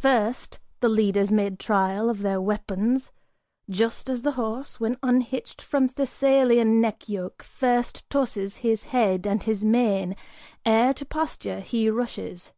[0.00, 3.12] First the leaders made trial of their weapons
[3.68, 9.42] Just as the horse, when unhitched from Thessalian neck yoke, First tosses his head and
[9.42, 10.16] his mane,
[10.64, 12.50] ere to pasture he rushes.